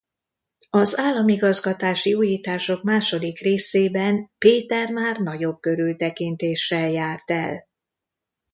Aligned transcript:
Az 0.69 0.97
államigazgatási 0.97 2.13
újítások 2.13 2.83
második 2.83 3.39
részében 3.39 4.31
Péter 4.37 4.89
már 4.91 5.17
nagyobb 5.19 5.59
körültekintéssel 5.59 6.89
járt 6.89 7.31
el. 7.31 7.67